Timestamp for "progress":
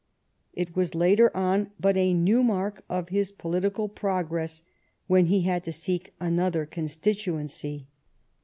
3.87-4.63